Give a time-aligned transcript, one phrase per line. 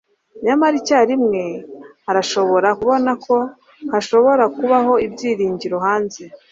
[0.45, 1.43] nyamara icyarimwe,
[2.09, 3.35] arashobora kubona ko
[3.93, 6.21] hashobora kubaho ibyiringiro hanze